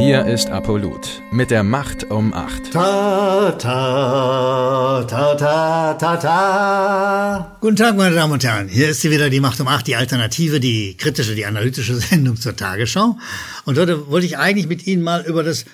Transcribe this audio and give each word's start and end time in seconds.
Hier 0.00 0.24
ist 0.24 0.48
Apollut 0.48 1.20
mit 1.30 1.50
der 1.50 1.62
Macht 1.62 2.10
um 2.10 2.32
8. 2.32 2.72
Ta, 2.72 3.52
ta, 3.52 5.04
ta, 5.04 5.34
ta, 5.34 5.92
ta, 5.92 6.16
ta. 6.16 7.58
Guten 7.60 7.76
Tag, 7.76 7.98
meine 7.98 8.14
Damen 8.14 8.32
und 8.32 8.42
Herren. 8.42 8.68
Hier 8.68 8.88
ist 8.88 9.02
sie 9.02 9.10
wieder 9.10 9.28
die 9.28 9.40
Macht 9.40 9.60
um 9.60 9.68
8, 9.68 9.86
die 9.86 9.96
Alternative, 9.96 10.58
die 10.58 10.96
kritische, 10.96 11.34
die 11.34 11.44
analytische 11.44 11.96
Sendung 11.96 12.36
zur 12.36 12.56
Tagesschau. 12.56 13.18
Und 13.66 13.76
heute 13.76 14.08
wollte 14.08 14.24
ich 14.24 14.38
eigentlich 14.38 14.68
mit 14.68 14.86
Ihnen 14.86 15.02
mal 15.02 15.22
über 15.26 15.42
das 15.42 15.66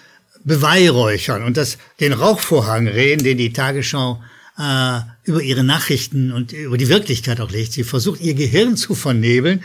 Beweihräuchern 0.42 1.44
und 1.44 1.56
das, 1.56 1.78
den 2.00 2.12
Rauchvorhang 2.12 2.88
reden, 2.88 3.22
den 3.22 3.38
die 3.38 3.52
Tagesschau 3.52 4.20
äh, 4.58 4.98
über 5.22 5.40
ihre 5.40 5.62
Nachrichten 5.62 6.32
und 6.32 6.52
über 6.52 6.78
die 6.78 6.88
Wirklichkeit 6.88 7.40
auch 7.40 7.52
legt. 7.52 7.74
Sie 7.74 7.84
versucht, 7.84 8.20
ihr 8.20 8.34
Gehirn 8.34 8.76
zu 8.76 8.96
vernebeln 8.96 9.62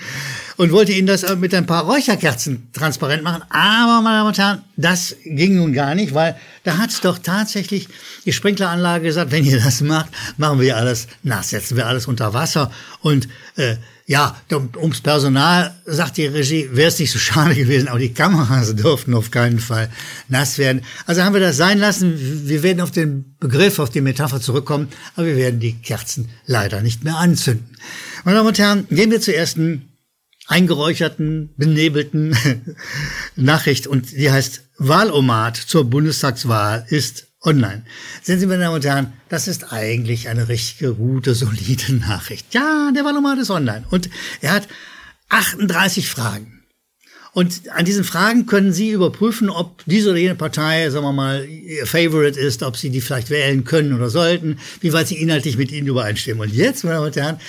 und 0.61 0.71
wollte 0.71 0.91
ihnen 0.91 1.07
das 1.07 1.25
mit 1.37 1.55
ein 1.55 1.65
paar 1.65 1.85
Räucherkerzen 1.85 2.69
transparent 2.71 3.23
machen. 3.23 3.41
Aber, 3.49 4.03
meine 4.03 4.17
Damen 4.17 4.27
und 4.27 4.37
Herren, 4.37 4.61
das 4.77 5.15
ging 5.25 5.55
nun 5.55 5.73
gar 5.73 5.95
nicht, 5.95 6.13
weil 6.13 6.37
da 6.63 6.77
hat 6.77 7.03
doch 7.03 7.17
tatsächlich 7.17 7.87
die 8.25 8.31
Sprinkleranlage 8.31 9.05
gesagt, 9.05 9.31
wenn 9.31 9.43
ihr 9.43 9.59
das 9.59 9.81
macht, 9.81 10.11
machen 10.37 10.59
wir 10.59 10.77
alles 10.77 11.07
nass, 11.23 11.49
setzen 11.49 11.77
wir 11.77 11.87
alles 11.87 12.05
unter 12.05 12.35
Wasser 12.35 12.69
und 12.99 13.27
äh, 13.55 13.77
ja, 14.05 14.35
ums 14.51 15.01
Personal, 15.01 15.73
sagt 15.87 16.17
die 16.17 16.27
Regie, 16.27 16.69
wäre 16.73 16.89
es 16.89 16.99
nicht 16.99 17.11
so 17.11 17.17
schade 17.17 17.55
gewesen, 17.55 17.87
aber 17.87 17.97
die 17.97 18.13
Kameras 18.13 18.75
durften 18.75 19.15
auf 19.15 19.31
keinen 19.31 19.57
Fall 19.57 19.89
nass 20.27 20.59
werden. 20.59 20.83
Also 21.07 21.23
haben 21.23 21.33
wir 21.33 21.41
das 21.41 21.57
sein 21.57 21.79
lassen. 21.79 22.47
Wir 22.47 22.61
werden 22.61 22.81
auf 22.81 22.91
den 22.91 23.35
Begriff, 23.39 23.79
auf 23.79 23.89
die 23.89 24.01
Metapher 24.01 24.39
zurückkommen, 24.39 24.89
aber 25.15 25.25
wir 25.25 25.37
werden 25.37 25.59
die 25.59 25.73
Kerzen 25.73 26.29
leider 26.45 26.81
nicht 26.81 27.03
mehr 27.03 27.15
anzünden. 27.15 27.65
Meine 28.25 28.37
Damen 28.37 28.49
und 28.49 28.59
Herren, 28.59 28.87
gehen 28.91 29.09
wir 29.09 29.21
zur 29.21 29.33
ersten 29.33 29.87
eingeräucherten, 30.51 31.49
benebelten 31.55 32.35
Nachricht 33.35 33.87
und 33.87 34.11
die 34.11 34.29
heißt 34.29 34.63
Wahlomat 34.77 35.55
zur 35.55 35.85
Bundestagswahl 35.85 36.85
ist 36.89 37.27
online. 37.41 37.85
Sehen 38.21 38.39
Sie, 38.39 38.45
meine 38.45 38.63
Damen 38.63 38.75
und 38.75 38.85
Herren, 38.85 39.13
das 39.29 39.47
ist 39.47 39.71
eigentlich 39.71 40.27
eine 40.27 40.49
richtige, 40.49 40.93
gute, 40.93 41.35
solide 41.35 41.93
Nachricht. 41.93 42.53
Ja, 42.53 42.91
der 42.93 43.05
Wahlomat 43.05 43.39
ist 43.39 43.49
online. 43.49 43.85
Und 43.89 44.09
er 44.41 44.51
hat 44.51 44.67
38 45.29 46.09
Fragen. 46.09 46.60
Und 47.33 47.69
an 47.69 47.85
diesen 47.85 48.03
Fragen 48.03 48.45
können 48.45 48.73
Sie 48.73 48.91
überprüfen, 48.91 49.49
ob 49.49 49.83
diese 49.85 50.09
oder 50.09 50.19
jene 50.19 50.35
Partei, 50.35 50.89
sagen 50.89 51.05
wir 51.05 51.13
mal, 51.13 51.45
Ihr 51.45 51.87
Favorite 51.87 52.37
ist, 52.37 52.61
ob 52.61 52.75
Sie 52.75 52.89
die 52.89 52.99
vielleicht 52.99 53.29
wählen 53.29 53.63
können 53.63 53.93
oder 53.93 54.09
sollten, 54.09 54.59
wie 54.81 54.91
weit 54.91 55.07
Sie 55.07 55.15
inhaltlich 55.15 55.57
mit 55.57 55.71
Ihnen 55.71 55.87
übereinstimmen. 55.87 56.41
Und 56.41 56.53
jetzt, 56.53 56.83
meine 56.83 56.95
Damen 56.95 57.07
und 57.07 57.15
Herren, 57.15 57.39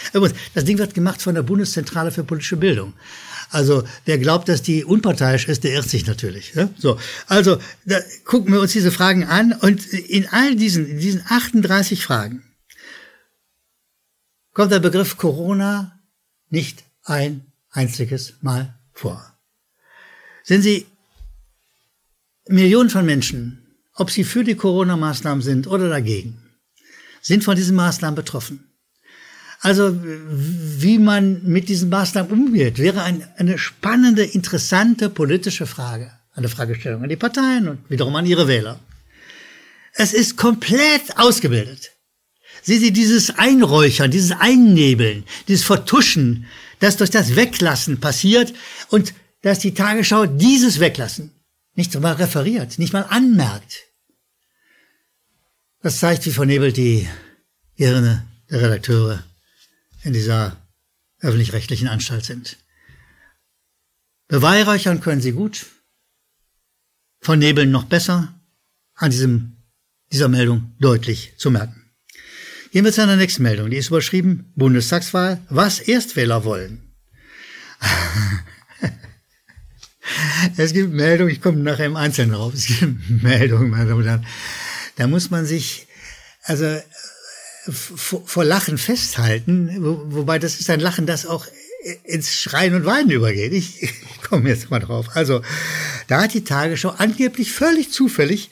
das 0.55 0.65
Ding 0.65 0.79
wird 0.79 0.95
gemacht 0.95 1.21
von 1.21 1.35
der 1.35 1.43
Bundeszentrale 1.43 2.13
für 2.13 2.23
politische 2.23 2.57
Bildung. 2.57 2.93
Also 3.51 3.83
wer 4.07 4.19
glaubt, 4.19 4.49
dass 4.49 4.63
die 4.63 4.85
unparteiisch 4.85 5.47
ist, 5.47 5.65
der 5.65 5.73
irrt 5.73 5.89
sich 5.89 6.07
natürlich. 6.07 6.55
Ne? 6.55 6.73
So, 6.79 6.99
also 7.27 7.59
da 7.85 7.99
gucken 8.25 8.53
wir 8.53 8.61
uns 8.61 8.73
diese 8.73 8.91
Fragen 8.91 9.25
an 9.25 9.53
und 9.53 9.85
in 9.93 10.27
all 10.29 10.57
diesen, 10.57 10.87
in 10.87 10.99
diesen 10.99 11.23
38 11.29 12.03
Fragen 12.03 12.45
kommt 14.55 14.73
der 14.73 14.81
Begriff 14.81 15.19
Corona 15.19 16.01
nicht 16.49 16.85
ein 17.05 17.47
einziges 17.71 18.35
Mal 18.41 18.79
vor. 18.93 19.32
Sehen 20.45 20.63
Sie, 20.63 20.87
Millionen 22.49 22.91
von 22.91 23.07
Menschen, 23.07 23.63
ob 23.95 24.11
sie 24.11 24.25
für 24.25 24.45
die 24.45 24.57
Corona-Maßnahmen 24.57 25.43
sind 25.43 25.67
oder 25.67 25.89
dagegen, 25.89 26.39
sind 27.21 27.45
von 27.45 27.57
diesen 27.57 27.77
Maßnahmen 27.77 28.17
betroffen. 28.17 28.65
Also 29.61 29.97
wie 30.03 30.99
man 30.99 31.45
mit 31.45 31.69
diesen 31.69 31.89
Maßnahmen 31.89 32.33
umgeht, 32.33 32.79
wäre 32.79 33.03
ein, 33.03 33.25
eine 33.37 33.59
spannende, 33.59 34.25
interessante 34.25 35.09
politische 35.09 35.67
Frage. 35.67 36.11
Eine 36.35 36.49
Fragestellung 36.49 37.03
an 37.03 37.11
die 37.11 37.17
Parteien 37.17 37.69
und 37.69 37.91
wiederum 37.91 38.17
an 38.17 38.27
ihre 38.27 38.49
Wähler. 38.49 38.81
Es 39.95 40.13
ist 40.15 40.37
komplett 40.37 41.17
ausgebildet. 41.17 41.93
Sehen 42.63 42.81
Sie 42.81 42.93
dieses 42.93 43.39
Einräuchern, 43.39 44.11
dieses 44.11 44.33
Einnebeln, 44.33 45.25
dieses 45.47 45.65
Vertuschen, 45.65 46.47
das 46.81 46.97
durch 46.97 47.11
das 47.11 47.37
Weglassen 47.37 48.01
passiert 48.01 48.53
und 48.89 49.15
dass 49.43 49.59
die 49.59 49.75
Tagesschau 49.75 50.27
dieses 50.27 50.81
Weglassen 50.81 51.33
nicht 51.75 51.99
mal 51.99 52.15
referiert, 52.15 52.79
nicht 52.79 52.93
mal 52.93 53.03
anmerkt. 53.03 53.81
Das 55.81 55.99
zeigt, 55.99 56.25
wie 56.27 56.31
vernebelt 56.31 56.77
die 56.77 57.09
Hirne 57.75 58.27
der 58.51 58.63
Redakteure 58.63 59.25
in 60.05 60.13
dieser 60.13 60.57
öffentlich-rechtlichen 61.21 61.89
Anstalt 61.89 62.25
sind. 62.25 62.59
Beweihräuchern 64.29 65.01
können 65.01 65.21
sie 65.21 65.33
gut, 65.33 65.67
vernebeln 67.21 67.71
noch 67.71 67.85
besser, 67.85 68.35
an 68.95 69.11
diesem, 69.11 69.57
dieser 70.13 70.29
Meldung 70.29 70.75
deutlich 70.79 71.35
zu 71.37 71.51
merken. 71.51 71.91
Gehen 72.71 72.85
wir 72.85 72.93
zu 72.93 73.03
einer 73.03 73.17
nächsten 73.17 73.43
Meldung, 73.43 73.71
die 73.71 73.77
ist 73.77 73.89
überschrieben 73.89 74.53
Bundestagswahl, 74.55 75.45
was 75.49 75.81
Erstwähler 75.81 76.45
wollen. 76.45 76.95
es 80.57 80.73
gibt 80.73 80.93
Meldungen, 80.93 81.33
ich 81.33 81.41
komme 81.41 81.59
nachher 81.59 81.87
im 81.87 81.97
Einzelnen 81.97 82.33
drauf, 82.33 82.55
es 82.55 82.67
gibt 82.67 83.23
Meldungen, 83.23 83.71
meine 83.71 83.87
Damen 83.87 84.01
und 84.01 84.07
Herren, 84.07 84.27
da 84.97 85.07
muss 85.07 85.31
man 85.31 85.47
sich, 85.47 85.87
also 86.43 86.79
vor 87.69 88.45
Lachen 88.45 88.77
festhalten, 88.77 89.77
wobei 89.81 90.39
das 90.39 90.59
ist 90.59 90.69
ein 90.69 90.81
Lachen, 90.81 91.07
das 91.07 91.27
auch 91.27 91.47
ins 92.05 92.33
Schreien 92.33 92.75
und 92.75 92.85
Weinen 92.85 93.11
übergeht. 93.11 93.53
Ich, 93.53 93.83
ich 93.83 93.93
komme 94.23 94.49
jetzt 94.49 94.71
mal 94.71 94.79
drauf. 94.79 95.11
Also, 95.15 95.43
da 96.07 96.23
hat 96.23 96.35
die 96.35 96.45
Tagesschau 96.45 96.91
angeblich 96.91 97.53
völlig 97.53 97.91
zufällig 97.93 98.51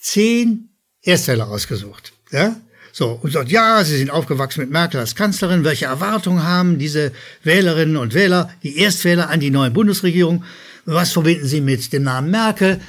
zehn 0.00 0.68
Erstwähler 1.02 1.48
ausgesucht. 1.48 2.12
Ja? 2.30 2.56
So, 2.92 3.18
und 3.22 3.32
sagt, 3.32 3.50
ja, 3.50 3.82
sie 3.84 3.96
sind 3.96 4.10
aufgewachsen 4.10 4.60
mit 4.60 4.70
Merkel 4.70 5.00
als 5.00 5.14
Kanzlerin. 5.14 5.64
Welche 5.64 5.86
Erwartungen 5.86 6.44
haben 6.44 6.78
diese 6.78 7.12
Wählerinnen 7.42 7.96
und 7.96 8.14
Wähler, 8.14 8.52
die 8.62 8.78
Erstwähler 8.78 9.30
an 9.30 9.40
die 9.40 9.50
neue 9.50 9.70
Bundesregierung? 9.70 10.44
Was 10.84 11.12
verbinden 11.12 11.46
sie 11.46 11.60
mit 11.60 11.92
dem 11.92 12.04
Namen 12.04 12.30
Merkel? 12.30 12.80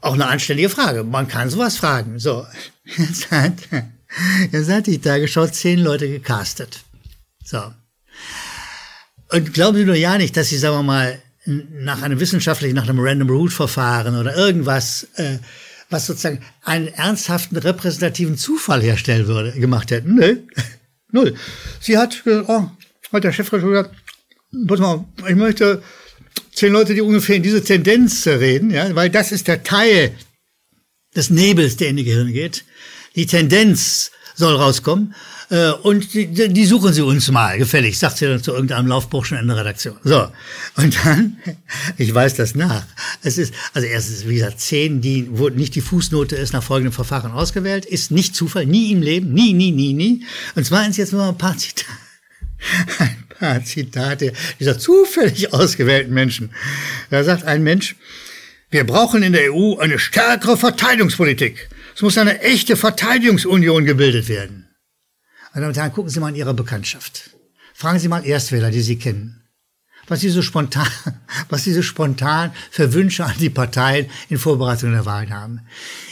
Auch 0.00 0.14
eine 0.14 0.26
anständige 0.26 0.70
Frage. 0.70 1.04
Man 1.04 1.28
kann 1.28 1.50
sowas 1.50 1.76
fragen. 1.76 2.18
So, 2.18 2.46
jetzt 2.96 3.30
hat 3.30 3.54
Jetzt 4.50 4.70
hat 4.70 4.86
die 4.86 4.98
Tagesschau 4.98 5.46
zehn 5.46 5.78
Leute 5.78 6.08
gecastet. 6.08 6.80
So. 7.44 7.72
Und 9.30 9.54
glauben 9.54 9.76
Sie 9.76 9.84
nur 9.84 9.94
ja 9.94 10.18
nicht, 10.18 10.36
dass 10.36 10.48
Sie, 10.48 10.58
sagen 10.58 10.76
wir 10.76 10.82
mal, 10.82 11.22
nach 11.46 12.02
einem 12.02 12.20
wissenschaftlichen, 12.20 12.74
nach 12.74 12.88
einem 12.88 12.98
Random 13.00 13.30
Root 13.30 13.52
Verfahren 13.52 14.16
oder 14.16 14.36
irgendwas, 14.36 15.08
äh, 15.14 15.38
was 15.88 16.06
sozusagen 16.06 16.44
einen 16.62 16.88
ernsthaften 16.88 17.56
repräsentativen 17.56 18.36
Zufall 18.36 18.82
herstellen 18.82 19.26
würde, 19.26 19.52
gemacht 19.52 19.90
hätten. 19.90 20.14
Nö. 20.16 20.38
Null. 21.12 21.34
Sie 21.80 21.96
hat 21.96 22.22
gesagt, 22.24 22.48
oh, 22.48 22.70
hat 23.12 23.24
der 23.24 23.32
Chefredakteur 23.32 23.70
gesagt, 23.70 23.96
pass 24.66 24.80
mal, 24.80 25.04
ich 25.28 25.36
möchte 25.36 25.82
zehn 26.60 26.72
Leute, 26.72 26.94
die 26.94 27.00
ungefähr 27.00 27.36
in 27.36 27.42
diese 27.42 27.64
Tendenz 27.64 28.26
reden, 28.26 28.70
ja, 28.70 28.94
weil 28.94 29.10
das 29.10 29.32
ist 29.32 29.48
der 29.48 29.62
Teil 29.62 30.12
des 31.16 31.30
Nebels, 31.30 31.76
der 31.76 31.88
in 31.88 31.96
die 31.96 32.04
Gehirne 32.04 32.32
geht 32.32 32.64
die 33.16 33.26
Tendenz 33.26 34.10
soll 34.34 34.54
rauskommen. 34.56 35.14
Äh, 35.50 35.70
und 35.70 36.14
die, 36.14 36.26
die 36.28 36.64
suchen 36.64 36.92
Sie 36.92 37.02
uns 37.02 37.30
mal, 37.30 37.58
gefällig, 37.58 37.98
sagt 37.98 38.18
sie 38.18 38.26
dann 38.26 38.42
zu 38.42 38.52
irgendeinem 38.52 38.86
Laufburschen 38.86 39.36
in 39.36 39.48
der 39.48 39.56
Redaktion. 39.56 39.96
So. 40.04 40.28
Und 40.76 40.96
dann, 41.04 41.36
ich 41.98 42.14
weiß 42.14 42.34
das 42.36 42.54
nach. 42.54 42.84
Es 43.22 43.36
ist, 43.36 43.52
also 43.74 43.86
erstens, 43.86 44.26
wie 44.26 44.36
gesagt, 44.36 44.60
zehn, 44.60 45.00
die, 45.00 45.26
wo 45.30 45.48
nicht 45.48 45.74
die 45.74 45.80
Fußnote 45.80 46.36
ist, 46.36 46.52
nach 46.52 46.62
folgendem 46.62 46.92
Verfahren 46.92 47.32
ausgewählt, 47.32 47.84
ist 47.84 48.12
nicht 48.12 48.34
Zufall, 48.34 48.66
nie 48.66 48.92
im 48.92 49.02
Leben, 49.02 49.32
nie, 49.32 49.52
nie, 49.52 49.72
nie, 49.72 49.92
nie. 49.92 50.24
Und 50.54 50.64
zweitens 50.64 50.96
jetzt 50.96 51.12
nur 51.12 51.24
ein 51.24 51.36
paar 51.36 51.58
Zitate. 51.58 51.86
Ein 52.98 53.24
paar 53.38 53.64
Zitate 53.64 54.32
dieser 54.58 54.78
zufällig 54.78 55.52
ausgewählten 55.52 56.12
Menschen. 56.12 56.50
Da 57.10 57.24
sagt 57.24 57.44
ein 57.44 57.62
Mensch, 57.62 57.96
wir 58.70 58.84
brauchen 58.84 59.22
in 59.22 59.32
der 59.32 59.52
EU 59.52 59.78
eine 59.78 59.98
stärkere 59.98 60.56
Verteidigungspolitik. 60.56 61.68
Es 61.94 62.02
muss 62.02 62.18
eine 62.18 62.40
echte 62.40 62.76
Verteidigungsunion 62.76 63.84
gebildet 63.84 64.28
werden. 64.28 64.68
Und 65.54 65.76
Herren, 65.76 65.92
gucken 65.92 66.10
Sie 66.10 66.20
mal 66.20 66.28
in 66.28 66.36
Ihrer 66.36 66.54
Bekanntschaft. 66.54 67.30
Fragen 67.74 67.98
Sie 67.98 68.08
mal 68.08 68.24
Erstwähler, 68.24 68.70
die 68.70 68.82
Sie 68.82 68.96
kennen. 68.96 69.42
Was 70.06 70.20
Sie 70.20 70.30
so 70.30 70.42
spontan, 70.42 70.86
was 71.48 71.64
Sie 71.64 71.72
so 71.72 71.82
spontan 71.82 72.52
für 72.70 72.92
Wünsche 72.92 73.24
an 73.24 73.34
die 73.40 73.50
Parteien 73.50 74.06
in 74.28 74.38
Vorbereitung 74.38 74.92
der 74.92 75.06
Wahlen 75.06 75.34
haben. 75.34 75.60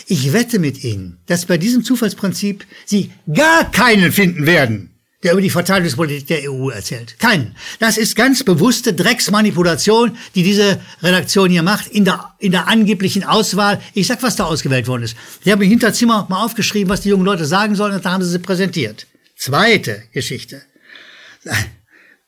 Ich 0.07 0.33
wette 0.33 0.59
mit 0.59 0.83
Ihnen, 0.83 1.19
dass 1.27 1.47
bei 1.47 1.59
diesem 1.59 1.85
Zufallsprinzip 1.85 2.67
Sie 2.85 3.13
gar 3.33 3.71
keinen 3.71 4.11
finden 4.11 4.47
werden, 4.47 4.98
der 5.23 5.33
über 5.33 5.43
die 5.43 5.51
Verteidigungspolitik 5.51 6.27
der 6.29 6.51
EU 6.51 6.71
erzählt. 6.71 7.19
Keinen. 7.19 7.57
Das 7.81 7.97
ist 7.97 8.15
ganz 8.15 8.45
bewusste 8.45 8.93
Drecksmanipulation, 8.93 10.17
die 10.35 10.45
diese 10.45 10.81
Redaktion 11.03 11.51
hier 11.51 11.63
macht, 11.63 11.89
in 11.89 12.05
der, 12.05 12.35
in 12.39 12.53
der 12.53 12.69
angeblichen 12.69 13.25
Auswahl. 13.25 13.81
Ich 13.95 14.07
sag, 14.07 14.23
was 14.23 14.37
da 14.37 14.45
ausgewählt 14.45 14.87
worden 14.87 15.03
ist. 15.03 15.17
Die 15.45 15.51
haben 15.51 15.63
im 15.63 15.69
Hinterzimmer 15.69 16.27
mal 16.29 16.45
aufgeschrieben, 16.45 16.89
was 16.89 17.01
die 17.01 17.09
jungen 17.09 17.25
Leute 17.25 17.47
sagen 17.47 17.75
sollen, 17.75 17.95
und 17.95 18.05
da 18.05 18.13
haben 18.13 18.23
sie 18.23 18.31
sie 18.31 18.39
präsentiert. 18.39 19.07
Zweite 19.37 20.05
Geschichte. 20.13 20.63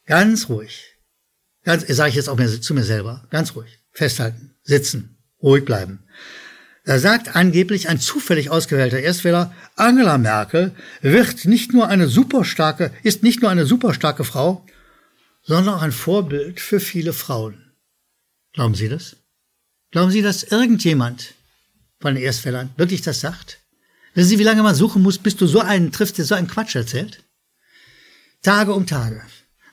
Ganz 0.06 0.48
ruhig. 0.48 0.96
Ganz, 1.64 1.86
sage 1.86 2.10
ich 2.10 2.16
jetzt 2.16 2.28
auch 2.28 2.36
mir, 2.36 2.60
zu 2.60 2.74
mir 2.74 2.84
selber. 2.84 3.26
Ganz 3.30 3.54
ruhig. 3.54 3.78
Festhalten. 3.92 4.56
Sitzen. 4.62 5.16
ruhig 5.42 5.64
bleiben. 5.64 6.04
Da 6.84 6.98
sagt 6.98 7.36
angeblich 7.36 7.88
ein 7.88 8.00
zufällig 8.00 8.50
ausgewählter 8.50 8.98
Erstwähler, 8.98 9.54
Angela 9.76 10.16
Merkel 10.18 10.74
wird 11.02 11.44
nicht 11.44 11.72
nur 11.72 11.88
eine 11.88 12.08
superstarke, 12.08 12.92
ist 13.02 13.22
nicht 13.22 13.42
nur 13.42 13.50
eine 13.50 13.66
superstarke 13.66 14.24
Frau, 14.24 14.64
sondern 15.42 15.74
auch 15.74 15.82
ein 15.82 15.92
Vorbild 15.92 16.60
für 16.60 16.80
viele 16.80 17.12
Frauen. 17.12 17.72
Glauben 18.52 18.74
Sie 18.74 18.88
das? 18.88 19.16
Glauben 19.90 20.10
Sie, 20.10 20.22
dass 20.22 20.42
irgendjemand 20.42 21.34
von 22.00 22.14
den 22.14 22.22
Erstwählern 22.22 22.70
wirklich 22.76 23.02
das 23.02 23.20
sagt? 23.20 23.58
Wissen 24.14 24.28
Sie, 24.28 24.38
wie 24.38 24.44
lange 24.44 24.62
man 24.62 24.74
suchen 24.74 25.02
muss, 25.02 25.18
bis 25.18 25.36
du 25.36 25.46
so 25.46 25.60
einen 25.60 25.92
triffst, 25.92 26.18
der 26.18 26.24
so 26.24 26.34
einen 26.34 26.48
Quatsch 26.48 26.74
erzählt? 26.74 27.24
Tage 28.42 28.72
um 28.72 28.86
Tage. 28.86 29.22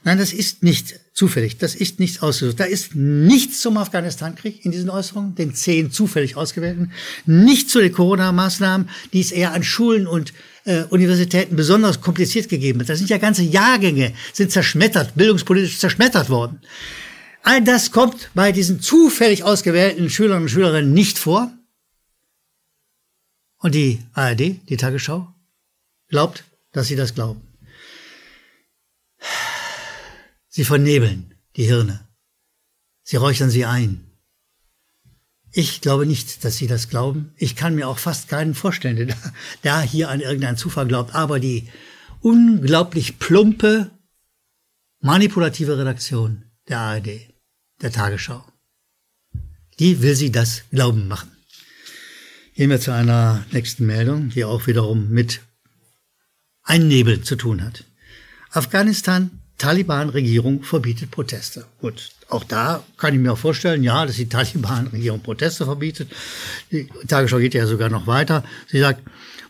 Nein, 0.03 0.17
das 0.17 0.33
ist 0.33 0.61
nicht 0.61 0.99
zufällig. 1.17 1.57
Das 1.57 1.73
ist 1.73 1.99
nichts 1.99 2.21
ausgesucht. 2.21 2.59
Da 2.59 2.65
ist 2.65 2.93
nichts 2.93 3.59
zum 3.61 3.77
Afghanistan-Krieg 3.77 4.63
in 4.63 4.71
diesen 4.71 4.91
Äußerungen, 4.91 5.33
den 5.33 5.55
zehn 5.55 5.91
zufällig 5.91 6.37
ausgewählten. 6.37 6.91
Nicht 7.25 7.71
zu 7.71 7.79
den 7.79 7.91
Corona-Maßnahmen, 7.91 8.87
die 9.13 9.21
es 9.21 9.31
eher 9.31 9.53
an 9.53 9.63
Schulen 9.63 10.05
und 10.05 10.31
äh, 10.65 10.83
Universitäten 10.83 11.55
besonders 11.55 12.01
kompliziert 12.01 12.49
gegeben 12.49 12.81
hat. 12.81 12.89
Da 12.89 12.95
sind 12.95 13.09
ja 13.09 13.17
ganze 13.17 13.41
Jahrgänge, 13.41 14.13
sind 14.31 14.51
zerschmettert, 14.51 15.15
bildungspolitisch 15.15 15.79
zerschmettert 15.79 16.29
worden. 16.29 16.61
All 17.41 17.63
das 17.63 17.91
kommt 17.91 18.29
bei 18.35 18.51
diesen 18.51 18.79
zufällig 18.79 19.43
ausgewählten 19.43 20.11
Schülern 20.11 20.43
und 20.43 20.49
Schülerinnen 20.49 20.93
nicht 20.93 21.17
vor. 21.17 21.51
Und 23.57 23.73
die 23.73 24.03
ARD, 24.13 24.69
die 24.69 24.77
Tagesschau, 24.77 25.33
glaubt, 26.09 26.43
dass 26.73 26.87
sie 26.87 26.95
das 26.95 27.15
glauben. 27.15 27.46
Sie 30.57 30.65
vernebeln 30.65 31.35
die 31.55 31.65
Hirne. 31.65 31.99
Sie 33.03 33.17
räuchern 33.17 33.51
sie 33.51 33.65
ein. 33.65 34.07
Ich 35.51 35.81
glaube 35.81 36.07
nicht, 36.07 36.43
dass 36.43 36.57
Sie 36.57 36.65
das 36.65 36.89
glauben. 36.89 37.31
Ich 37.37 37.55
kann 37.55 37.75
mir 37.75 37.87
auch 37.87 37.99
fast 37.99 38.27
keinen 38.27 38.55
vorstellen, 38.55 38.95
der 38.95 39.15
da 39.61 39.81
hier 39.83 40.09
an 40.09 40.19
irgendeinen 40.19 40.57
Zufall 40.57 40.87
glaubt. 40.87 41.13
Aber 41.13 41.39
die 41.39 41.69
unglaublich 42.21 43.19
plumpe, 43.19 43.91
manipulative 44.99 45.77
Redaktion 45.77 46.45
der 46.67 46.79
ARD, 46.79 47.07
der 47.83 47.91
Tagesschau, 47.91 48.43
die 49.77 50.01
will 50.01 50.15
Sie 50.15 50.31
das 50.31 50.63
glauben 50.71 51.07
machen. 51.07 51.29
Gehen 52.55 52.71
wir 52.71 52.81
zu 52.81 52.91
einer 52.91 53.45
nächsten 53.51 53.85
Meldung, 53.85 54.29
die 54.29 54.43
auch 54.43 54.65
wiederum 54.65 55.11
mit 55.11 55.39
Einnebeln 56.63 57.23
zu 57.23 57.35
tun 57.35 57.63
hat. 57.63 57.83
Afghanistan 58.49 59.43
Taliban-Regierung 59.57 60.63
verbietet 60.63 61.11
Proteste. 61.11 61.65
Gut, 61.81 62.11
auch 62.29 62.43
da 62.43 62.83
kann 62.97 63.13
ich 63.13 63.19
mir 63.19 63.33
auch 63.33 63.37
vorstellen, 63.37 63.83
ja, 63.83 64.05
dass 64.05 64.17
die 64.17 64.29
Taliban-Regierung 64.29 65.21
Proteste 65.21 65.65
verbietet. 65.65 66.11
Die 66.71 66.87
Tagesschau 67.07 67.37
geht 67.39 67.53
ja 67.53 67.65
sogar 67.65 67.89
noch 67.89 68.05
weiter. 68.05 68.43
Sie 68.67 68.79
sagt, 68.79 69.01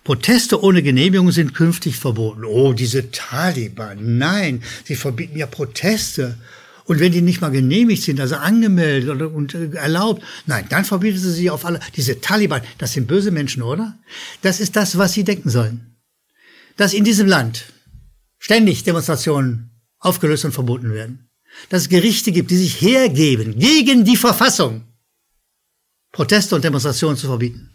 Proteste 0.04 0.64
ohne 0.64 0.82
Genehmigung 0.82 1.32
sind 1.32 1.54
künftig 1.54 1.98
verboten. 1.98 2.46
Oh, 2.46 2.72
diese 2.72 3.12
Taliban, 3.12 4.18
nein, 4.18 4.64
sie 4.86 4.96
verbieten 4.96 5.38
ja 5.38 5.46
Proteste. 5.48 6.38
Und 6.86 7.02
wenn 7.02 7.12
die 7.12 7.22
nicht 7.22 7.42
mal 7.42 7.52
genehmigt 7.52 8.04
sind, 8.04 8.22
also 8.22 8.38
angemeldet 8.38 9.22
und 9.22 9.54
erlaubt, 9.74 10.24
nein, 10.46 10.66
dann 10.70 10.86
verbietet 10.86 11.22
sie 11.22 11.34
sie 11.34 11.50
auf 11.50 11.66
alle. 11.66 11.82
Diese 11.98 12.22
Taliban, 12.22 12.62
das 12.78 12.94
sind 12.94 13.08
böse 13.08 13.32
Menschen, 13.32 13.62
oder? 13.62 13.98
Das 14.42 14.62
ist 14.62 14.78
das, 14.78 14.98
was 14.98 15.12
sie 15.12 15.26
denken 15.26 15.50
sollen. 15.50 15.98
Dass 16.78 16.94
in 16.94 17.04
diesem 17.04 17.28
Land 17.28 17.66
ständig 18.40 18.86
Demonstrationen 18.86 19.77
aufgelöst 20.00 20.46
und 20.46 20.52
verboten 20.52 20.94
werden. 20.94 21.30
Dass 21.70 21.84
es 21.84 21.90
Gerichte 21.90 22.32
gibt, 22.32 22.52
die 22.52 22.58
sich 22.58 22.82
hergeben, 22.82 23.58
gegen 23.58 24.04
die 24.06 24.18
Verfassung 24.18 24.84
Proteste 26.12 26.56
und 26.56 26.64
Demonstrationen 26.64 27.18
zu 27.18 27.28
verbieten. 27.28 27.70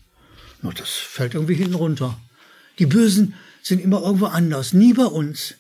No, 0.62 0.72
das 0.72 0.90
fällt 0.90 1.34
irgendwie 1.34 1.54
hinten 1.54 1.74
runter. 1.74 2.18
Die 2.78 2.86
Bösen 2.86 3.34
sind 3.62 3.80
immer 3.80 4.02
irgendwo 4.02 4.26
anders, 4.26 4.72
nie 4.72 4.92
bei 4.92 5.04
uns. 5.04 5.54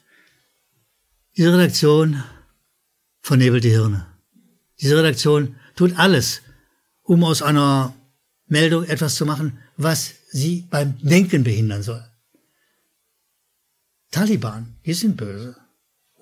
Diese 1.36 1.52
Redaktion 1.52 2.22
vernebelt 3.20 3.64
die 3.64 3.70
Hirne. 3.70 4.06
Diese 4.80 4.96
Redaktion 4.96 5.56
tut 5.76 5.96
alles, 5.96 6.42
um 7.02 7.22
aus 7.24 7.42
einer 7.42 7.94
Meldung 8.46 8.84
etwas 8.84 9.14
zu 9.14 9.26
machen, 9.26 9.58
was 9.76 10.14
sie 10.30 10.66
beim 10.68 10.98
Denken 10.98 11.44
behindern 11.44 11.82
soll. 11.82 12.04
Taliban, 14.10 14.76
die 14.84 14.94
sind 14.94 15.16
böse. 15.16 15.56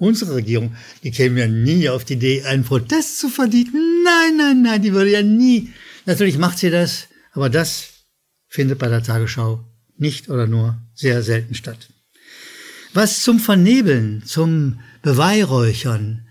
Unsere 0.01 0.37
Regierung, 0.37 0.75
die 1.03 1.11
käme 1.11 1.41
ja 1.41 1.47
nie 1.47 1.91
auf 1.91 2.07
die 2.07 2.15
Idee, 2.15 2.43
einen 2.45 2.65
Protest 2.65 3.19
zu 3.19 3.29
verdienen. 3.29 4.03
Nein, 4.03 4.39
nein, 4.39 4.63
nein, 4.63 4.81
die 4.81 4.95
würde 4.95 5.11
ja 5.11 5.23
nie. 5.23 5.75
Natürlich 6.07 6.39
macht 6.39 6.59
sie 6.59 6.71
das, 6.71 7.09
aber 7.33 7.51
das 7.51 7.89
findet 8.49 8.79
bei 8.79 8.89
der 8.89 9.03
Tagesschau 9.03 9.63
nicht 9.99 10.31
oder 10.31 10.47
nur 10.47 10.81
sehr 10.95 11.23
selten 11.23 11.55
statt. 11.55 11.91
Was 12.95 13.23
zum 13.23 13.39
Vernebeln, 13.41 14.25
zum 14.25 14.81
Beweihräuchern, 15.03 16.27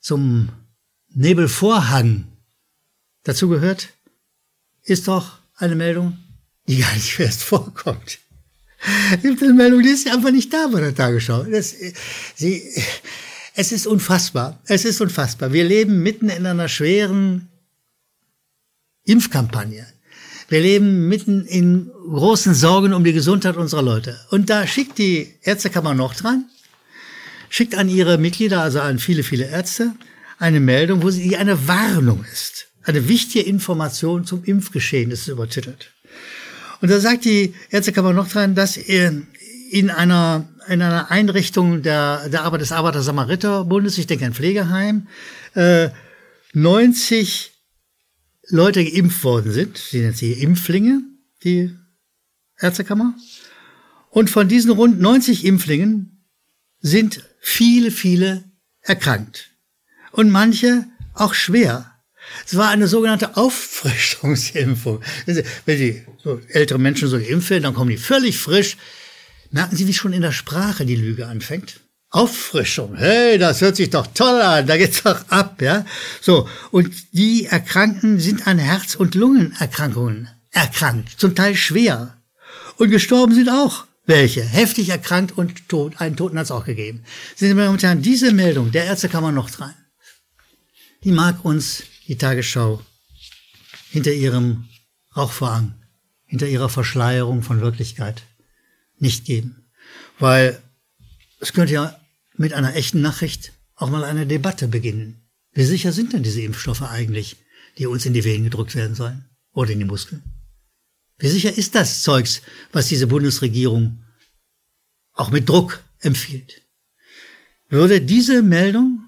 zum 0.00 0.50
Nebelvorhang 1.08 2.26
dazu 3.22 3.48
gehört, 3.48 3.88
ist 4.82 5.08
doch 5.08 5.38
eine 5.56 5.76
Meldung, 5.76 6.18
die 6.68 6.76
gar 6.76 6.92
nicht 6.92 7.18
erst 7.18 7.42
vorkommt. 7.42 8.18
Die 9.22 9.52
Meldung, 9.52 9.82
die 9.82 9.90
ist 9.90 10.08
einfach 10.08 10.30
nicht 10.30 10.52
da 10.52 10.66
bei 10.66 10.80
der 10.80 10.94
Tagesschau. 10.94 11.44
Das, 11.44 11.74
sie, 12.34 12.62
es 13.54 13.72
ist 13.72 13.86
unfassbar. 13.86 14.60
Es 14.66 14.84
ist 14.84 15.00
unfassbar. 15.00 15.52
Wir 15.52 15.64
leben 15.64 16.02
mitten 16.02 16.28
in 16.28 16.44
einer 16.44 16.68
schweren 16.68 17.48
Impfkampagne. 19.04 19.86
Wir 20.48 20.60
leben 20.60 21.08
mitten 21.08 21.46
in 21.46 21.90
großen 22.10 22.54
Sorgen 22.54 22.92
um 22.92 23.04
die 23.04 23.12
Gesundheit 23.12 23.56
unserer 23.56 23.82
Leute. 23.82 24.18
Und 24.30 24.50
da 24.50 24.66
schickt 24.66 24.98
die 24.98 25.34
Ärztekammer 25.42 25.94
noch 25.94 26.14
dran, 26.14 26.44
schickt 27.48 27.74
an 27.74 27.88
ihre 27.88 28.18
Mitglieder, 28.18 28.60
also 28.60 28.80
an 28.80 28.98
viele, 28.98 29.22
viele 29.22 29.48
Ärzte, 29.48 29.94
eine 30.38 30.60
Meldung, 30.60 31.02
wo 31.02 31.10
sie 31.10 31.36
eine 31.36 31.66
Warnung 31.66 32.24
ist. 32.30 32.66
Eine 32.82 33.08
wichtige 33.08 33.46
Information 33.46 34.26
zum 34.26 34.44
Impfgeschehen 34.44 35.10
ist 35.10 35.28
übertitelt. 35.28 35.92
Und 36.84 36.90
da 36.90 37.00
sagt 37.00 37.24
die 37.24 37.54
Ärztekammer 37.70 38.12
noch 38.12 38.28
dran, 38.28 38.54
dass 38.54 38.76
in 38.76 39.88
einer, 39.88 40.46
in 40.68 40.82
einer 40.82 41.10
Einrichtung 41.10 41.80
der, 41.80 42.28
der 42.28 42.42
Arbeit 42.42 42.60
des 42.60 42.72
Arbeiter-Samariter-Bundes, 42.72 43.96
ich 43.96 44.06
denke 44.06 44.26
ein 44.26 44.34
Pflegeheim, 44.34 45.06
äh, 45.54 45.88
90 46.52 47.52
Leute 48.50 48.84
geimpft 48.84 49.24
worden 49.24 49.50
sind. 49.50 49.78
Sie 49.78 50.02
nennt 50.02 50.18
sie 50.18 50.32
Impflinge, 50.32 51.00
die 51.42 51.74
Ärztekammer. 52.58 53.14
Und 54.10 54.28
von 54.28 54.46
diesen 54.46 54.70
rund 54.70 55.00
90 55.00 55.46
Impflingen 55.46 56.26
sind 56.80 57.24
viele, 57.40 57.92
viele 57.92 58.44
erkrankt. 58.82 59.52
Und 60.12 60.30
manche 60.30 60.84
auch 61.14 61.32
schwer. 61.32 61.93
Es 62.46 62.56
war 62.56 62.70
eine 62.70 62.88
sogenannte 62.88 63.36
Auffrischungsimpfung. 63.36 65.00
Wenn 65.26 65.78
Sie 65.78 66.04
so 66.22 66.40
ältere 66.48 66.78
Menschen 66.78 67.08
so 67.08 67.18
geimpft 67.18 67.50
werden, 67.50 67.64
dann 67.64 67.74
kommen 67.74 67.90
die 67.90 67.96
völlig 67.96 68.38
frisch. 68.38 68.76
Merken 69.50 69.76
Sie, 69.76 69.86
wie 69.86 69.94
schon 69.94 70.12
in 70.12 70.22
der 70.22 70.32
Sprache 70.32 70.84
die 70.84 70.96
Lüge 70.96 71.26
anfängt? 71.26 71.80
Auffrischung. 72.10 72.94
Hey, 72.96 73.38
das 73.38 73.60
hört 73.60 73.76
sich 73.76 73.90
doch 73.90 74.06
toll 74.06 74.40
an. 74.40 74.66
Da 74.66 74.76
geht's 74.76 75.02
doch 75.02 75.28
ab, 75.28 75.60
ja? 75.60 75.84
So. 76.20 76.48
Und 76.70 76.92
die 77.12 77.46
Erkrankten 77.46 78.20
sind 78.20 78.46
an 78.46 78.58
Herz- 78.58 78.94
und 78.94 79.16
Lungenerkrankungen 79.16 80.28
erkrankt. 80.52 81.18
Zum 81.18 81.34
Teil 81.34 81.56
schwer. 81.56 82.16
Und 82.76 82.90
gestorben 82.90 83.34
sind 83.34 83.48
auch 83.48 83.86
welche. 84.06 84.42
Heftig 84.42 84.90
erkrankt 84.90 85.36
und 85.36 85.68
tot. 85.68 86.00
Einen 86.00 86.16
Toten 86.16 86.38
hat's 86.38 86.52
auch 86.52 86.64
gegeben. 86.64 87.02
Sind 87.34 87.56
wir 87.56 87.64
momentan 87.64 88.02
diese 88.02 88.32
Meldung 88.32 88.70
der 88.70 88.84
Ärztekammer 88.84 89.32
noch 89.32 89.50
dran? 89.50 89.74
Die 91.02 91.12
mag 91.12 91.44
uns 91.44 91.82
die 92.08 92.16
Tagesschau 92.16 92.84
hinter 93.90 94.12
ihrem 94.12 94.68
Rauchvorhang, 95.16 95.74
hinter 96.26 96.48
ihrer 96.48 96.68
Verschleierung 96.68 97.42
von 97.42 97.60
Wirklichkeit 97.60 98.22
nicht 98.98 99.24
geben. 99.24 99.70
Weil 100.18 100.60
es 101.40 101.52
könnte 101.52 101.74
ja 101.74 102.00
mit 102.36 102.52
einer 102.52 102.74
echten 102.74 103.00
Nachricht 103.00 103.52
auch 103.76 103.90
mal 103.90 104.04
eine 104.04 104.26
Debatte 104.26 104.68
beginnen. 104.68 105.20
Wie 105.52 105.64
sicher 105.64 105.92
sind 105.92 106.12
denn 106.12 106.22
diese 106.22 106.42
Impfstoffe 106.42 106.82
eigentlich, 106.82 107.36
die 107.78 107.86
uns 107.86 108.06
in 108.06 108.14
die 108.14 108.24
Venen 108.24 108.44
gedrückt 108.44 108.74
werden 108.74 108.94
sollen? 108.94 109.24
Oder 109.52 109.70
in 109.70 109.78
die 109.78 109.84
Muskeln? 109.84 110.22
Wie 111.18 111.28
sicher 111.28 111.56
ist 111.56 111.74
das 111.74 112.02
Zeugs, 112.02 112.42
was 112.72 112.88
diese 112.88 113.06
Bundesregierung 113.06 114.02
auch 115.12 115.30
mit 115.30 115.48
Druck 115.48 115.84
empfiehlt? 116.00 116.62
Würde 117.68 118.00
diese 118.00 118.42
Meldung 118.42 119.04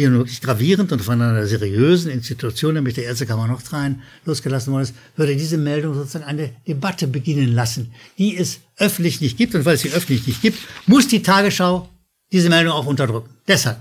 die 0.00 0.06
nun 0.06 0.18
wirklich 0.20 0.40
gravierend 0.40 0.92
und 0.92 1.02
von 1.02 1.20
einer 1.20 1.46
seriösen 1.46 2.10
Institution, 2.10 2.74
nämlich 2.74 2.94
der 2.94 3.04
Ärztekammer 3.04 3.46
Nordrhein, 3.46 4.02
losgelassen 4.24 4.72
worden 4.72 4.84
ist, 4.84 4.94
würde 5.16 5.36
diese 5.36 5.58
Meldung 5.58 5.94
sozusagen 5.94 6.24
eine 6.24 6.50
Debatte 6.66 7.06
beginnen 7.06 7.52
lassen, 7.52 7.92
die 8.18 8.36
es 8.36 8.60
öffentlich 8.78 9.20
nicht 9.20 9.36
gibt. 9.36 9.54
Und 9.54 9.64
weil 9.64 9.74
es 9.74 9.82
sie 9.82 9.92
öffentlich 9.92 10.26
nicht 10.26 10.42
gibt, 10.42 10.58
muss 10.86 11.08
die 11.08 11.22
Tagesschau 11.22 11.88
diese 12.32 12.48
Meldung 12.48 12.72
auch 12.72 12.86
unterdrücken. 12.86 13.30
Deshalb. 13.46 13.78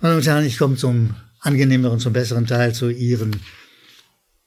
Meine 0.00 0.12
Damen 0.14 0.18
und 0.18 0.26
Herren, 0.26 0.44
ich 0.44 0.58
komme 0.58 0.76
zum 0.76 1.14
angenehmeren, 1.40 1.98
zum 1.98 2.12
besseren 2.12 2.46
Teil, 2.46 2.74
zu 2.74 2.90
Ihren 2.90 3.40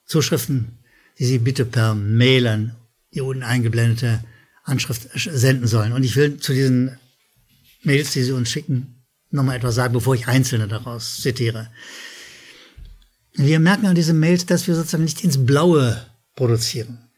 Zuschriften, 0.05 0.79
die 1.19 1.25
Sie 1.25 1.39
bitte 1.39 1.65
per 1.65 1.95
Mail 1.95 2.47
an 2.47 2.75
die 3.13 3.21
unten 3.21 3.43
eingeblendete 3.43 4.23
Anschrift 4.63 5.09
senden 5.13 5.67
sollen. 5.67 5.93
Und 5.93 6.03
ich 6.03 6.15
will 6.15 6.37
zu 6.37 6.53
diesen 6.53 6.97
Mails, 7.83 8.11
die 8.13 8.23
Sie 8.23 8.31
uns 8.31 8.49
schicken, 8.49 9.02
nochmal 9.33 9.57
etwas 9.57 9.75
sagen, 9.75 9.93
bevor 9.93 10.15
ich 10.15 10.27
einzelne 10.27 10.67
daraus 10.67 11.21
zitiere. 11.21 11.69
Wir 13.35 13.59
merken 13.59 13.87
an 13.87 13.95
diesen 13.95 14.19
Mails, 14.19 14.45
dass 14.45 14.67
wir 14.67 14.75
sozusagen 14.75 15.03
nicht 15.03 15.23
ins 15.23 15.43
Blaue 15.43 16.05
produzieren. 16.35 17.09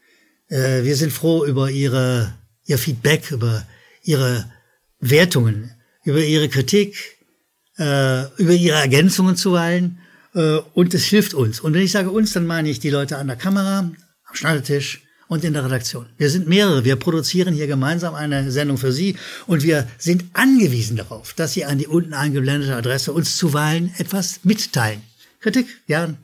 Äh, 0.48 0.82
wir 0.84 0.96
sind 0.96 1.12
froh 1.12 1.44
über 1.44 1.70
Ihre, 1.70 2.34
Ihr 2.64 2.78
Feedback, 2.78 3.30
über 3.30 3.66
Ihre 4.02 4.50
Wertungen, 4.98 5.72
über 6.04 6.20
Ihre 6.20 6.48
Kritik, 6.48 7.18
äh, 7.78 8.24
über 8.36 8.52
Ihre 8.52 8.78
Ergänzungen 8.78 9.36
zuweilen. 9.36 9.98
Äh, 10.34 10.58
und 10.72 10.94
es 10.94 11.04
hilft 11.04 11.34
uns. 11.34 11.60
Und 11.60 11.74
wenn 11.74 11.82
ich 11.82 11.92
sage 11.92 12.10
uns, 12.10 12.32
dann 12.32 12.46
meine 12.46 12.70
ich 12.70 12.80
die 12.80 12.90
Leute 12.90 13.18
an 13.18 13.26
der 13.26 13.36
Kamera, 13.36 13.80
am 13.80 14.34
Schneidetisch, 14.34 15.05
und 15.28 15.44
in 15.44 15.52
der 15.52 15.64
Redaktion. 15.64 16.06
Wir 16.18 16.30
sind 16.30 16.48
mehrere. 16.48 16.84
Wir 16.84 16.96
produzieren 16.96 17.54
hier 17.54 17.66
gemeinsam 17.66 18.14
eine 18.14 18.50
Sendung 18.50 18.78
für 18.78 18.92
Sie 18.92 19.16
und 19.46 19.62
wir 19.62 19.88
sind 19.98 20.24
angewiesen 20.32 20.96
darauf, 20.96 21.32
dass 21.34 21.52
Sie 21.52 21.64
an 21.64 21.78
die 21.78 21.86
unten 21.86 22.14
eingeblendete 22.14 22.74
Adresse 22.74 23.12
uns 23.12 23.36
zuweilen 23.36 23.92
etwas 23.98 24.40
mitteilen. 24.44 25.02
Kritik, 25.40 25.66
gern. 25.86 26.16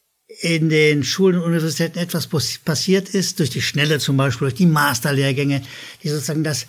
in 0.41 0.69
den 0.69 1.03
Schulen 1.03 1.37
und 1.37 1.43
Universitäten 1.43 1.99
etwas 1.99 2.27
passiert 2.63 3.09
ist, 3.09 3.39
durch 3.39 3.49
die 3.49 3.61
Schnelle 3.61 3.99
zum 3.99 4.17
Beispiel, 4.17 4.47
durch 4.47 4.57
die 4.57 4.65
Masterlehrgänge, 4.65 5.61
die 6.03 6.09
sozusagen 6.09 6.43
das 6.43 6.67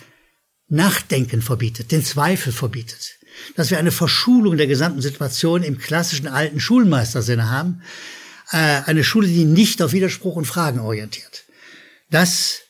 Nachdenken 0.71 1.41
verbietet, 1.41 1.91
den 1.91 2.03
Zweifel 2.03 2.53
verbietet. 2.53 3.17
Dass 3.55 3.69
wir 3.71 3.77
eine 3.77 3.91
Verschulung 3.91 4.57
der 4.57 4.67
gesamten 4.67 5.01
Situation 5.01 5.63
im 5.63 5.77
klassischen 5.77 6.27
alten 6.27 6.59
Schulmeistersinne 6.59 7.49
haben. 7.49 7.81
Äh, 8.51 8.81
eine 8.85 9.03
Schule, 9.03 9.27
die 9.27 9.45
nicht 9.45 9.81
auf 9.81 9.91
Widerspruch 9.91 10.35
und 10.35 10.45
Fragen 10.45 10.79
orientiert. 10.79 11.43
Das 12.09 12.61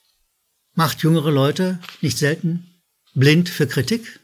macht 0.73 1.03
jüngere 1.03 1.31
Leute 1.31 1.79
nicht 2.01 2.17
selten 2.17 2.67
blind 3.13 3.49
für 3.49 3.67
Kritik. 3.67 4.19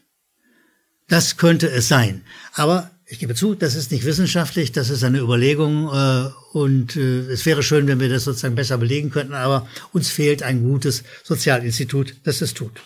Das 1.08 1.36
könnte 1.36 1.70
es 1.70 1.88
sein. 1.88 2.24
Aber 2.54 2.90
ich 3.06 3.18
gebe 3.18 3.34
zu, 3.34 3.54
das 3.54 3.74
ist 3.74 3.92
nicht 3.92 4.04
wissenschaftlich, 4.04 4.72
das 4.72 4.90
ist 4.90 5.04
eine 5.04 5.20
Überlegung 5.20 5.88
äh, 5.88 6.30
und 6.52 6.96
äh, 6.96 7.20
es 7.30 7.46
wäre 7.46 7.62
schön, 7.62 7.86
wenn 7.86 8.00
wir 8.00 8.08
das 8.08 8.24
sozusagen 8.24 8.54
besser 8.54 8.76
belegen 8.76 9.10
könnten, 9.10 9.34
aber 9.34 9.66
uns 9.92 10.10
fehlt 10.10 10.42
ein 10.42 10.62
gutes 10.62 11.04
Sozialinstitut, 11.22 12.16
das 12.24 12.42
es 12.42 12.54
tut. 12.54 12.80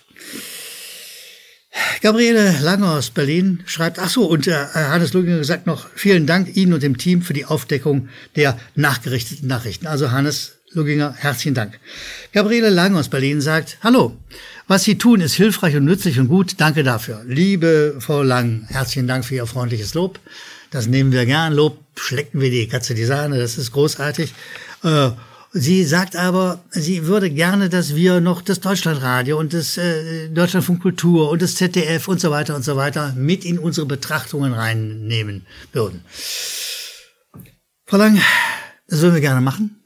Gabriele 2.03 2.59
Lange 2.61 2.89
aus 2.91 3.11
Berlin 3.11 3.61
schreibt, 3.65 4.01
ach 4.01 4.11
so, 4.11 4.25
und 4.27 4.49
äh, 4.49 4.53
Hannes 4.75 5.13
Luginger 5.13 5.45
sagt 5.45 5.69
noch, 5.69 5.87
vielen 5.95 6.27
Dank 6.27 6.57
Ihnen 6.57 6.73
und 6.73 6.83
dem 6.83 6.99
Team 6.99 7.23
für 7.23 7.33
die 7.33 7.45
Aufdeckung 7.45 8.09
der 8.35 8.59
nachgerichteten 8.75 9.47
Nachrichten. 9.47 9.87
Also 9.87 10.11
Hannes 10.11 10.55
Luginger, 10.73 11.15
herzlichen 11.17 11.55
Dank. 11.55 11.79
Gabriele 12.33 12.71
Lange 12.71 12.99
aus 12.99 13.09
Berlin 13.09 13.41
sagt, 13.41 13.79
hallo, 13.85 14.17
was 14.67 14.83
Sie 14.83 14.99
tun 14.99 15.21
ist 15.21 15.35
hilfreich 15.35 15.77
und 15.77 15.85
nützlich 15.85 16.19
und 16.19 16.27
gut, 16.27 16.55
danke 16.59 16.83
dafür. 16.83 17.23
Liebe 17.25 17.95
Frau 18.01 18.25
Lang, 18.25 18.67
herzlichen 18.67 19.07
Dank 19.07 19.25
für 19.25 19.37
Ihr 19.37 19.47
freundliches 19.47 19.95
Lob. 19.95 20.19
Das 20.73 20.89
nehmen 20.89 21.13
wir 21.13 21.25
gern. 21.25 21.53
Lob 21.53 21.79
schlecken 21.95 22.41
wir 22.41 22.51
die 22.51 22.67
Katze 22.67 22.97
die 22.97 23.05
Sahne, 23.05 23.39
das 23.39 23.59
ist 23.59 23.71
großartig. 23.71 24.35
Äh, 24.83 25.11
Sie 25.55 25.85
sagt 25.85 26.17
aber, 26.17 26.65
sie 26.71 27.07
würde 27.07 27.29
gerne, 27.29 27.69
dass 27.69 27.95
wir 27.95 28.23
noch 28.23 28.41
das 28.41 28.61
Deutschlandradio 28.61 29.39
und 29.39 29.53
das 29.53 29.77
äh, 29.77 30.31
Deutschlandfunk 30.31 30.81
Kultur 30.81 31.31
und 31.31 31.43
das 31.43 31.57
ZDF 31.57 32.09
und 32.09 32.23
so 32.23 32.31
weiter 32.31 32.57
und 32.57 32.65
so 32.65 32.77
weiter 32.77 33.13
mit 33.19 33.45
in 33.45 33.59
unsere 33.59 33.87
Betrachtungen 33.87 34.55
reinnehmen 34.55 35.45
würden. 35.75 36.05
Frau 37.85 37.99
Lang, 37.99 38.19
das 38.89 39.03
würden 39.03 39.13
wir 39.13 39.21
gerne 39.21 39.43
machen. 39.43 39.83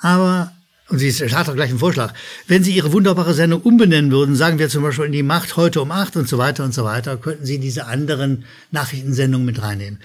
Aber, 0.00 0.52
und 0.88 0.98
sie 0.98 1.12
hat 1.12 1.48
auch 1.48 1.54
gleich 1.54 1.70
einen 1.70 1.78
Vorschlag, 1.78 2.12
wenn 2.48 2.64
Sie 2.64 2.74
Ihre 2.74 2.92
wunderbare 2.92 3.34
Sendung 3.34 3.62
umbenennen 3.62 4.10
würden, 4.10 4.34
sagen 4.34 4.58
wir 4.58 4.68
zum 4.68 4.82
Beispiel 4.82 5.04
in 5.04 5.12
die 5.12 5.22
Macht 5.22 5.56
heute 5.56 5.80
um 5.80 5.92
acht 5.92 6.16
und 6.16 6.28
so 6.28 6.38
weiter 6.38 6.64
und 6.64 6.74
so 6.74 6.82
weiter, 6.82 7.16
könnten 7.18 7.46
Sie 7.46 7.60
diese 7.60 7.86
anderen 7.86 8.46
Nachrichtensendungen 8.72 9.46
mit 9.46 9.62
reinnehmen. 9.62 10.00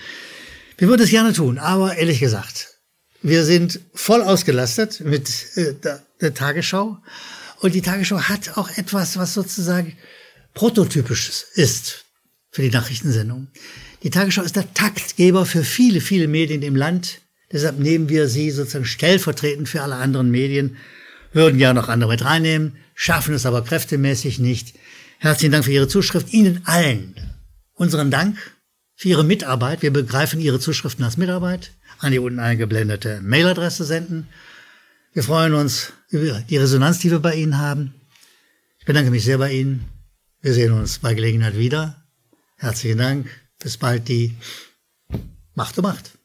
Wir 0.78 0.88
würden 0.88 1.02
es 1.02 1.10
gerne 1.10 1.34
tun, 1.34 1.58
aber 1.58 1.96
ehrlich 1.96 2.20
gesagt, 2.20 2.73
wir 3.24 3.46
sind 3.46 3.80
voll 3.94 4.22
ausgelastet 4.22 5.00
mit 5.00 5.30
äh, 5.56 5.74
der, 6.22 6.34
Tagesschau. 6.34 6.98
Und 7.62 7.74
die 7.74 7.82
Tagesschau 7.82 8.20
hat 8.20 8.58
auch 8.58 8.70
etwas, 8.78 9.18
was 9.18 9.34
sozusagen 9.34 9.96
prototypisches 10.54 11.46
ist 11.56 12.06
für 12.52 12.62
die 12.62 12.70
Nachrichtensendung. 12.70 13.48
Die 14.04 14.10
Tagesschau 14.10 14.44
ist 14.44 14.58
der 14.58 14.74
Taktgeber 14.74 15.46
für 15.46 15.64
viele, 15.64 16.02
viele 16.02 16.28
Medien 16.28 16.62
im 16.62 16.76
Land. 16.76 17.22
Deshalb 17.52 17.80
nehmen 17.80 18.10
wir 18.10 18.28
sie 18.28 18.52
sozusagen 18.52 18.86
stellvertretend 18.86 19.70
für 19.70 19.82
alle 19.82 19.96
anderen 19.96 20.30
Medien, 20.30 20.78
würden 21.32 21.60
ja 21.60 21.74
noch 21.74 21.88
andere 21.88 22.12
mit 22.12 22.26
reinnehmen, 22.26 22.76
schaffen 22.94 23.34
es 23.34 23.46
aber 23.46 23.64
kräftemäßig 23.64 24.40
nicht. 24.40 24.76
Herzlichen 25.20 25.54
Dank 25.54 25.66
für 25.66 25.72
Ihre 25.72 25.88
Zuschrift. 25.88 26.34
Ihnen 26.34 26.62
allen 26.66 27.16
unseren 27.74 28.12
Dank 28.12 28.38
für 28.96 29.08
Ihre 29.08 29.24
Mitarbeit. 29.24 29.82
Wir 29.82 29.92
begreifen 29.92 30.42
Ihre 30.42 30.60
Zuschriften 30.60 31.06
als 31.06 31.16
Mitarbeit 31.18 31.72
an 32.04 32.12
die 32.12 32.20
unten 32.20 32.40
eingeblendete 32.40 33.22
Mailadresse 33.22 33.86
senden. 33.86 34.28
Wir 35.14 35.24
freuen 35.24 35.54
uns 35.54 35.94
über 36.10 36.42
die 36.42 36.58
Resonanz, 36.58 37.00
die 37.00 37.12
wir 37.12 37.20
bei 37.20 37.36
Ihnen 37.36 37.60
haben. 37.60 37.94
Ich 38.80 38.86
bedanke 38.86 39.12
mich 39.12 39.24
sehr 39.24 39.38
bei 39.38 39.52
Ihnen. 39.52 39.86
Wir 40.42 40.54
sehen 40.54 40.74
uns 40.74 41.00
bei 41.00 41.14
Gelegenheit 41.14 41.58
wieder. 41.58 42.04
Herzlichen 42.58 42.98
Dank. 42.98 43.30
Bis 43.60 43.78
bald 43.78 44.10
die 44.10 44.36
Macht 45.56 45.78
um 45.78 45.84
Macht. 45.84 46.18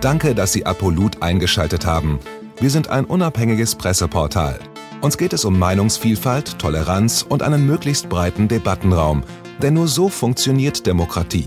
Danke, 0.00 0.34
dass 0.34 0.52
Sie 0.52 0.64
Apolut 0.64 1.22
eingeschaltet 1.22 1.84
haben. 1.84 2.20
Wir 2.60 2.70
sind 2.70 2.88
ein 2.88 3.04
unabhängiges 3.04 3.74
Presseportal. 3.74 4.58
Uns 5.02 5.18
geht 5.18 5.34
es 5.34 5.44
um 5.44 5.58
Meinungsvielfalt, 5.58 6.58
Toleranz 6.58 7.22
und 7.28 7.42
einen 7.42 7.66
möglichst 7.66 8.08
breiten 8.08 8.48
Debattenraum, 8.48 9.24
denn 9.60 9.74
nur 9.74 9.88
so 9.88 10.08
funktioniert 10.08 10.86
Demokratie. 10.86 11.46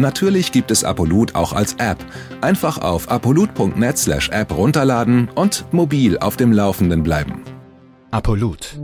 Natürlich 0.00 0.50
gibt 0.50 0.70
es 0.70 0.82
Apolut 0.82 1.34
auch 1.34 1.52
als 1.52 1.74
App. 1.74 1.98
Einfach 2.40 2.78
auf 2.78 3.10
apolut.net/app 3.10 4.56
runterladen 4.56 5.28
und 5.34 5.66
mobil 5.72 6.18
auf 6.18 6.38
dem 6.38 6.52
Laufenden 6.52 7.02
bleiben. 7.02 7.42
Apolut. 8.10 8.80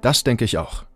Das 0.00 0.22
denke 0.22 0.44
ich 0.44 0.56
auch. 0.56 0.87